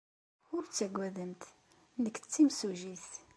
[0.55, 1.43] Ur ttaggademt.
[2.03, 3.07] Nekk d timsujjit.